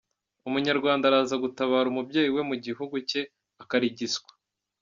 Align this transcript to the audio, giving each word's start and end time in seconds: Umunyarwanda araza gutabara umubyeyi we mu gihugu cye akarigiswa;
Umunyarwanda 0.47 1.03
araza 1.07 1.35
gutabara 1.43 1.87
umubyeyi 1.89 2.29
we 2.35 2.41
mu 2.49 2.55
gihugu 2.65 2.95
cye 3.09 3.21
akarigiswa; 3.63 4.31